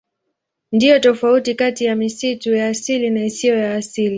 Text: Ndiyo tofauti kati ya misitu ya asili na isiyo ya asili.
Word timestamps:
Ndiyo 0.71 0.99
tofauti 0.99 1.55
kati 1.55 1.85
ya 1.85 1.95
misitu 1.95 2.55
ya 2.55 2.67
asili 2.67 3.09
na 3.09 3.25
isiyo 3.25 3.57
ya 3.57 3.75
asili. 3.75 4.09